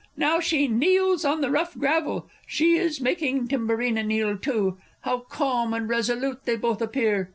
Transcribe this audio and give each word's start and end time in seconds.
Now 0.17 0.39
she 0.39 0.67
kneels 0.67 1.23
on 1.23 1.41
the 1.41 1.51
rough 1.51 1.77
gravel; 1.77 2.27
she 2.47 2.73
is 2.75 2.99
making 2.99 3.47
Timburina 3.49 4.03
kneel 4.03 4.35
too! 4.35 4.79
How 5.01 5.19
calm 5.19 5.75
and 5.75 5.87
resolute 5.87 6.45
they 6.45 6.55
both 6.55 6.81
appear! 6.81 7.29